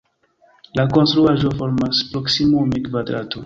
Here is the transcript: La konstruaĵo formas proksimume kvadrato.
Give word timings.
La 0.79 0.85
konstruaĵo 0.95 1.53
formas 1.61 2.03
proksimume 2.15 2.85
kvadrato. 2.91 3.37